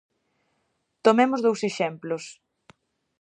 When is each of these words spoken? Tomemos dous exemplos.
Tomemos 1.05 1.43
dous 1.45 1.59
exemplos. 1.69 2.23